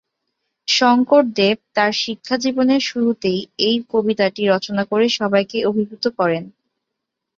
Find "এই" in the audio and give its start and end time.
3.59-3.77